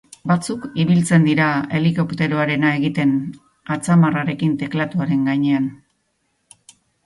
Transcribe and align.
Batzuk 0.29 0.63
ibiltzen 0.83 1.27
dira 1.27 1.49
helikopteroarena 1.81 2.73
egiten 2.79 3.13
atzamarrarekin 3.77 4.59
teklatuaren 4.65 5.33
gainean. 5.33 5.73